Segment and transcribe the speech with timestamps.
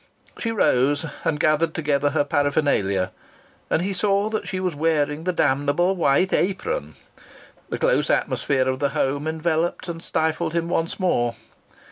[0.39, 3.11] She rose and gathered together her paraphernalia,
[3.69, 6.95] and he saw that she was wearing the damnable white apron.
[7.69, 11.35] The close atmosphere of the home enveloped and stifled him once more.